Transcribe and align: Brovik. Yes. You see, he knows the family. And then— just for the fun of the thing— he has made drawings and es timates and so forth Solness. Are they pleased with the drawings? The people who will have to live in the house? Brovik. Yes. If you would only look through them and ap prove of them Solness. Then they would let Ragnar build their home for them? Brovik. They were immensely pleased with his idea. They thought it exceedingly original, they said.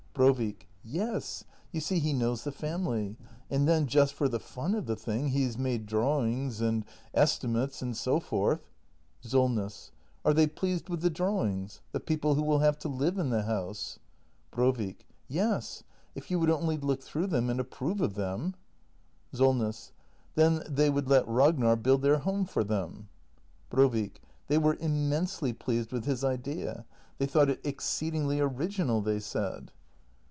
Brovik. 0.13 0.67
Yes. 0.83 1.45
You 1.71 1.79
see, 1.79 1.97
he 1.97 2.13
knows 2.13 2.43
the 2.43 2.51
family. 2.51 3.15
And 3.49 3.67
then— 3.67 3.87
just 3.87 4.13
for 4.13 4.27
the 4.29 4.41
fun 4.41 4.75
of 4.75 4.85
the 4.85 4.97
thing— 4.97 5.29
he 5.29 5.41
has 5.45 5.57
made 5.57 5.87
drawings 5.87 6.61
and 6.61 6.85
es 7.13 7.39
timates 7.39 7.81
and 7.81 7.97
so 7.97 8.19
forth 8.19 8.59
Solness. 9.21 9.91
Are 10.23 10.33
they 10.33 10.45
pleased 10.45 10.89
with 10.89 11.01
the 11.01 11.09
drawings? 11.09 11.81
The 11.91 12.01
people 12.01 12.35
who 12.35 12.43
will 12.43 12.59
have 12.59 12.77
to 12.79 12.87
live 12.87 13.17
in 13.17 13.29
the 13.31 13.43
house? 13.43 13.97
Brovik. 14.51 15.07
Yes. 15.27 15.81
If 16.13 16.29
you 16.29 16.37
would 16.39 16.51
only 16.51 16.77
look 16.77 17.01
through 17.01 17.27
them 17.27 17.49
and 17.49 17.59
ap 17.59 17.71
prove 17.71 17.99
of 17.99 18.13
them 18.13 18.53
Solness. 19.33 19.91
Then 20.35 20.61
they 20.69 20.89
would 20.91 21.07
let 21.09 21.27
Ragnar 21.27 21.75
build 21.77 22.03
their 22.03 22.19
home 22.19 22.45
for 22.45 22.63
them? 22.63 23.07
Brovik. 23.71 24.21
They 24.49 24.59
were 24.59 24.75
immensely 24.79 25.53
pleased 25.53 25.91
with 25.91 26.05
his 26.05 26.23
idea. 26.23 26.85
They 27.17 27.25
thought 27.25 27.49
it 27.49 27.65
exceedingly 27.65 28.39
original, 28.39 29.01
they 29.01 29.19
said. 29.21 29.71